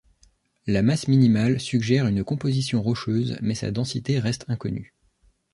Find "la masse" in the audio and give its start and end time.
0.65-1.07